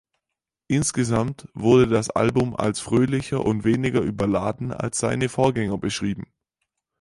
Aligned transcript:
Insgesamt 0.67 1.47
wurde 1.53 1.85
das 1.87 2.09
Album 2.09 2.55
als 2.55 2.79
fröhlicher 2.79 3.45
und 3.45 3.63
weniger 3.65 4.01
überladen 4.01 4.73
als 4.73 4.97
seine 4.99 5.29
Vorgänger 5.29 5.77
beschrieben. 5.77 6.23